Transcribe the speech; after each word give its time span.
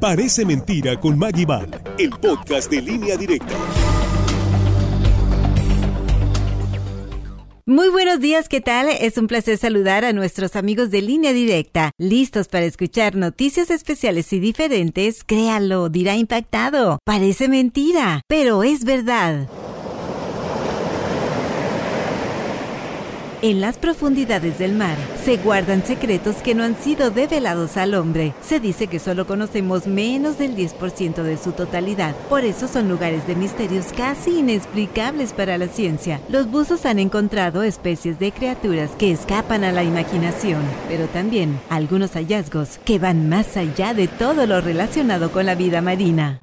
Parece 0.00 0.46
mentira 0.46 0.98
con 0.98 1.18
Maggie 1.18 1.44
Val, 1.44 1.68
el 1.98 2.08
podcast 2.08 2.70
de 2.70 2.80
línea 2.80 3.18
directa. 3.18 3.54
Muy 7.66 7.90
buenos 7.90 8.18
días, 8.18 8.48
¿qué 8.48 8.62
tal? 8.62 8.88
Es 8.88 9.18
un 9.18 9.26
placer 9.26 9.58
saludar 9.58 10.06
a 10.06 10.14
nuestros 10.14 10.56
amigos 10.56 10.90
de 10.90 11.02
línea 11.02 11.34
directa, 11.34 11.90
listos 11.98 12.48
para 12.48 12.64
escuchar 12.64 13.14
noticias 13.14 13.70
especiales 13.70 14.32
y 14.32 14.40
diferentes. 14.40 15.22
Créalo, 15.22 15.90
dirá 15.90 16.16
impactado. 16.16 16.98
Parece 17.04 17.48
mentira, 17.48 18.22
pero 18.26 18.62
es 18.62 18.84
verdad. 18.84 19.48
En 23.42 23.62
las 23.62 23.78
profundidades 23.78 24.58
del 24.58 24.74
mar 24.74 24.98
se 25.24 25.38
guardan 25.38 25.82
secretos 25.82 26.36
que 26.36 26.54
no 26.54 26.62
han 26.62 26.76
sido 26.76 27.10
develados 27.10 27.78
al 27.78 27.94
hombre. 27.94 28.34
Se 28.42 28.60
dice 28.60 28.86
que 28.86 28.98
solo 28.98 29.26
conocemos 29.26 29.86
menos 29.86 30.36
del 30.36 30.54
10% 30.54 31.22
de 31.22 31.38
su 31.38 31.52
totalidad. 31.52 32.14
Por 32.28 32.44
eso 32.44 32.68
son 32.68 32.90
lugares 32.90 33.26
de 33.26 33.36
misterios 33.36 33.94
casi 33.96 34.40
inexplicables 34.40 35.32
para 35.32 35.56
la 35.56 35.68
ciencia. 35.68 36.20
Los 36.28 36.50
buzos 36.50 36.84
han 36.84 36.98
encontrado 36.98 37.62
especies 37.62 38.18
de 38.18 38.30
criaturas 38.30 38.90
que 38.98 39.10
escapan 39.10 39.64
a 39.64 39.72
la 39.72 39.84
imaginación, 39.84 40.60
pero 40.86 41.06
también 41.06 41.58
algunos 41.70 42.10
hallazgos 42.10 42.76
que 42.84 42.98
van 42.98 43.30
más 43.30 43.56
allá 43.56 43.94
de 43.94 44.06
todo 44.06 44.46
lo 44.46 44.60
relacionado 44.60 45.32
con 45.32 45.46
la 45.46 45.54
vida 45.54 45.80
marina. 45.80 46.40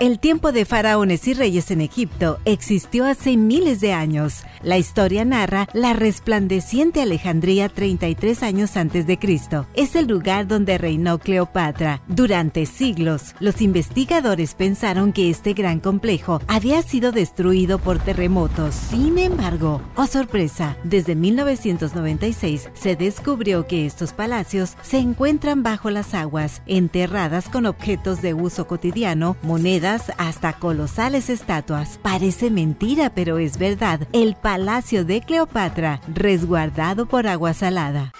El 0.00 0.18
tiempo 0.18 0.50
de 0.50 0.64
faraones 0.64 1.28
y 1.28 1.34
reyes 1.34 1.70
en 1.70 1.82
Egipto 1.82 2.38
existió 2.46 3.04
hace 3.04 3.36
miles 3.36 3.82
de 3.82 3.92
años. 3.92 4.44
La 4.62 4.78
historia 4.78 5.26
narra 5.26 5.68
la 5.74 5.92
resplandeciente 5.92 7.02
Alejandría 7.02 7.68
33 7.68 8.42
años 8.42 8.78
antes 8.78 9.06
de 9.06 9.18
Cristo. 9.18 9.66
Es 9.74 9.94
el 9.96 10.06
lugar 10.06 10.46
donde 10.46 10.78
reinó 10.78 11.18
Cleopatra. 11.18 12.00
Durante 12.08 12.64
siglos, 12.64 13.34
los 13.40 13.60
investigadores 13.60 14.54
pensaron 14.54 15.12
que 15.12 15.28
este 15.28 15.52
gran 15.52 15.80
complejo 15.80 16.40
había 16.48 16.80
sido 16.80 17.12
destruido 17.12 17.78
por 17.78 17.98
terremotos. 17.98 18.74
Sin 18.74 19.18
embargo, 19.18 19.82
oh 19.96 20.06
sorpresa, 20.06 20.78
desde 20.82 21.14
1996 21.14 22.70
se 22.72 22.96
descubrió 22.96 23.66
que 23.66 23.84
estos 23.84 24.14
palacios 24.14 24.78
se 24.80 24.96
encuentran 24.96 25.62
bajo 25.62 25.90
las 25.90 26.14
aguas, 26.14 26.62
enterradas 26.64 27.50
con 27.50 27.66
objetos 27.66 28.22
de 28.22 28.32
uso 28.32 28.66
cotidiano, 28.66 29.36
monedas, 29.42 29.89
hasta 30.18 30.52
colosales 30.54 31.30
estatuas. 31.30 31.98
Parece 32.02 32.50
mentira, 32.50 33.10
pero 33.10 33.38
es 33.38 33.58
verdad. 33.58 34.06
El 34.12 34.34
Palacio 34.36 35.04
de 35.04 35.20
Cleopatra, 35.20 36.00
resguardado 36.14 37.06
por 37.06 37.26
agua 37.26 37.54
salada. 37.54 38.12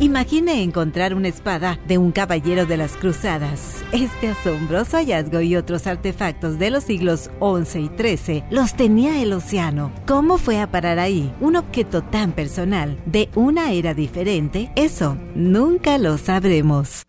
Imagine 0.00 0.62
encontrar 0.62 1.12
una 1.12 1.28
espada 1.28 1.78
de 1.86 1.98
un 1.98 2.10
caballero 2.10 2.64
de 2.64 2.78
las 2.78 2.96
cruzadas. 2.96 3.84
Este 3.92 4.28
asombroso 4.28 4.96
hallazgo 4.96 5.42
y 5.42 5.56
otros 5.56 5.86
artefactos 5.86 6.58
de 6.58 6.70
los 6.70 6.84
siglos 6.84 7.30
XI 7.38 7.80
y 7.80 7.90
XIII 8.16 8.44
los 8.50 8.74
tenía 8.74 9.20
el 9.20 9.34
océano. 9.34 9.92
¿Cómo 10.06 10.38
fue 10.38 10.58
a 10.58 10.70
parar 10.70 10.98
ahí? 10.98 11.30
Un 11.40 11.56
objeto 11.56 12.00
tan 12.02 12.32
personal, 12.32 12.98
de 13.04 13.28
una 13.34 13.72
era 13.72 13.92
diferente, 13.92 14.72
eso 14.74 15.18
nunca 15.34 15.98
lo 15.98 16.16
sabremos. 16.16 17.04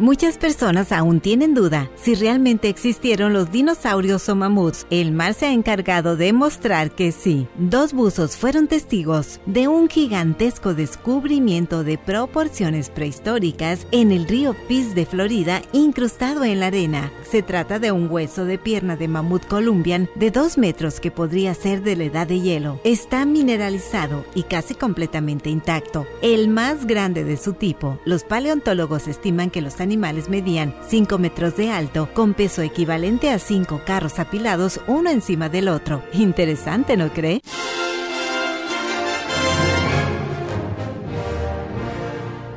Muchas 0.00 0.38
personas 0.38 0.92
aún 0.92 1.18
tienen 1.18 1.54
duda 1.54 1.90
si 1.96 2.14
realmente 2.14 2.68
existieron 2.68 3.32
los 3.32 3.50
dinosaurios 3.50 4.28
o 4.28 4.36
mamuts. 4.36 4.86
El 4.90 5.10
mar 5.10 5.34
se 5.34 5.46
ha 5.46 5.52
encargado 5.52 6.16
de 6.16 6.32
mostrar 6.32 6.92
que 6.92 7.10
sí. 7.10 7.48
Dos 7.58 7.92
buzos 7.92 8.36
fueron 8.36 8.68
testigos 8.68 9.40
de 9.46 9.66
un 9.66 9.88
gigantesco 9.88 10.72
descubrimiento 10.74 11.82
de 11.82 11.98
proporciones 11.98 12.90
prehistóricas 12.90 13.88
en 13.90 14.12
el 14.12 14.28
río 14.28 14.54
Peace 14.68 14.94
de 14.94 15.04
Florida 15.04 15.62
incrustado 15.72 16.44
en 16.44 16.60
la 16.60 16.68
arena. 16.68 17.10
Se 17.28 17.42
trata 17.42 17.80
de 17.80 17.90
un 17.90 18.08
hueso 18.08 18.44
de 18.44 18.56
pierna 18.56 18.94
de 18.94 19.08
mamut 19.08 19.48
columbian 19.48 20.08
de 20.14 20.30
dos 20.30 20.58
metros 20.58 21.00
que 21.00 21.10
podría 21.10 21.54
ser 21.54 21.82
de 21.82 21.96
la 21.96 22.04
edad 22.04 22.28
de 22.28 22.38
hielo. 22.38 22.80
Está 22.84 23.26
mineralizado 23.26 24.24
y 24.36 24.44
casi 24.44 24.76
completamente 24.76 25.50
intacto. 25.50 26.06
El 26.22 26.46
más 26.46 26.86
grande 26.86 27.24
de 27.24 27.36
su 27.36 27.54
tipo. 27.54 27.98
Los 28.04 28.22
paleontólogos 28.22 29.08
estiman 29.08 29.50
que 29.50 29.60
los 29.60 29.80
animales 29.80 29.87
medían 30.28 30.74
5 30.88 31.18
metros 31.18 31.56
de 31.56 31.70
alto, 31.70 32.08
con 32.12 32.34
peso 32.34 32.62
equivalente 32.62 33.30
a 33.30 33.38
5 33.38 33.82
carros 33.86 34.18
apilados 34.18 34.80
uno 34.86 35.10
encima 35.10 35.48
del 35.48 35.68
otro. 35.68 36.02
Interesante, 36.12 36.96
¿no 36.96 37.12
cree? 37.12 37.40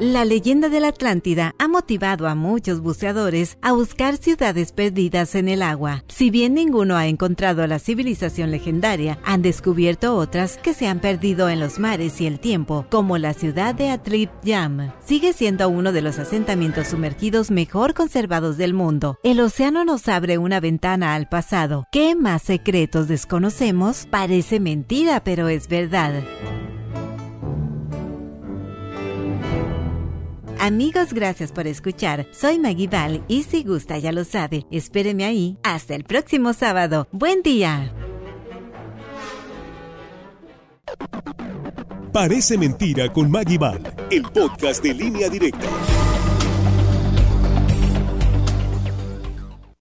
La 0.02 0.26
leyenda 0.26 0.68
de 0.68 0.80
la 0.80 0.88
Atlántida 0.88 1.54
ha 1.60 1.68
motivado 1.68 2.28
a 2.28 2.34
muchos 2.34 2.82
buceadores 2.82 3.60
a 3.62 3.74
buscar 3.74 4.18
ciudades 4.18 4.72
perdidas 4.72 5.36
en 5.36 5.48
el 5.48 5.62
agua. 5.62 6.04
Si 6.08 6.32
bien 6.32 6.56
ninguno 6.56 6.98
ha 6.98 7.06
encontrado 7.06 7.68
la 7.68 7.78
civilización 7.78 8.50
legendaria, 8.50 9.20
han 9.24 9.44
descubierto 9.44 10.16
otras 10.16 10.58
que 10.58 10.74
se 10.74 10.88
han 10.88 11.02
perdido 11.02 11.50
en 11.50 11.60
los 11.60 11.78
mares 11.78 12.20
y 12.20 12.26
el 12.26 12.40
tiempo, 12.40 12.88
como 12.90 13.20
la 13.20 13.36
ciudad 13.36 13.76
de 13.76 13.92
Atlip 13.92 14.32
Yam. 14.42 14.92
Sigue 15.06 15.34
siendo 15.34 15.70
uno 15.70 15.92
de 15.92 16.02
los 16.02 16.18
asentamientos 16.18 16.88
sumergidos 16.88 17.52
mejor 17.52 17.94
conservados 17.94 18.58
del 18.58 18.74
mundo. 18.74 19.20
El 19.22 19.40
océano 19.40 19.86
nos 19.86 20.08
abre 20.08 20.40
una 20.40 20.60
ventana 20.60 21.14
al 21.14 21.30
pasado. 21.30 21.86
¿Qué 21.92 22.16
más 22.16 22.42
secretos 22.42 23.08
desconocemos? 23.08 24.08
Parece 24.10 24.60
mentira, 24.60 25.24
pero 25.24 25.48
es 25.48 25.68
verdad. 25.68 26.24
Amigos, 30.62 31.14
gracias 31.14 31.52
por 31.52 31.66
escuchar. 31.66 32.28
Soy 32.32 32.60
Maggie 32.60 32.88
Val 32.88 33.24
y 33.28 33.42
si 33.42 33.64
gusta 33.64 33.98
ya 33.98 34.12
lo 34.12 34.24
sabe, 34.24 34.68
espéreme 34.70 35.26
ahí. 35.26 35.58
Hasta 35.64 35.96
el 35.96 36.04
próximo 36.04 36.54
sábado. 36.54 37.08
Buen 37.12 37.42
día. 37.42 37.92
Parece 42.14 42.60
mentira 42.60 43.12
con 43.12 43.32
Maggie 43.32 43.58
Val, 43.58 43.82
el 44.12 44.22
podcast 44.22 44.84
de 44.84 44.94
línea 44.94 45.30
directa. 45.30 45.68